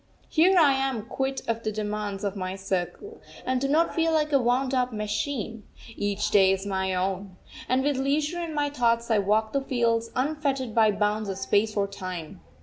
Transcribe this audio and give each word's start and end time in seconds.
Here 0.29 0.57
I 0.57 0.73
am 0.73 1.05
quit 1.05 1.41
of 1.47 1.61
the 1.61 1.71
demands 1.71 2.23
of 2.23 2.35
my 2.35 2.55
circle, 2.55 3.21
and 3.45 3.61
do 3.61 3.67
not 3.67 3.93
feel 3.93 4.11
like 4.11 4.33
a 4.33 4.41
wound 4.41 4.73
up 4.73 4.91
machine. 4.91 5.61
Each 5.95 6.31
day 6.31 6.51
is 6.51 6.65
my 6.65 6.95
own. 6.95 7.37
And 7.69 7.83
with 7.83 7.97
leisure 7.97 8.39
and 8.39 8.55
my 8.55 8.71
thoughts 8.71 9.11
I 9.11 9.19
walk 9.19 9.53
the 9.53 9.61
fields, 9.61 10.09
unfettered 10.15 10.73
by 10.73 10.89
bounds 10.89 11.29
of 11.29 11.37
space 11.37 11.77
or 11.77 11.85
time. 11.85 12.41